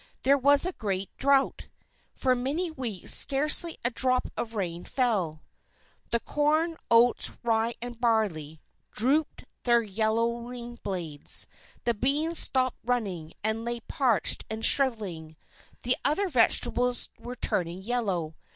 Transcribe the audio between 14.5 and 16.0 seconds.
shrivelling. The